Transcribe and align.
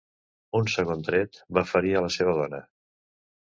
Un 0.59 0.71
segon 0.75 1.03
tret 1.11 1.39
va 1.59 1.65
ferir 1.75 1.95
a 2.01 2.05
la 2.07 2.13
seva 2.19 2.37
dona. 2.43 2.67